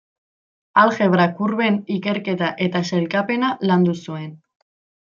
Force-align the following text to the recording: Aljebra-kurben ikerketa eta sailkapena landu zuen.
Aljebra-kurben 0.83 1.77
ikerketa 1.99 2.51
eta 2.69 2.85
sailkapena 2.91 3.55
landu 3.71 3.97
zuen. 4.09 4.35